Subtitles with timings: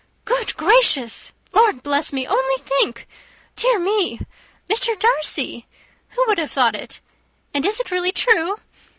[0.25, 1.31] "Good gracious!
[1.51, 2.25] Lord bless me!
[2.25, 3.07] only think!
[3.55, 4.19] dear me!
[4.67, 4.97] Mr.
[4.99, 5.67] Darcy!
[6.15, 7.01] Who would have thought it?
[7.53, 8.57] And is it really true?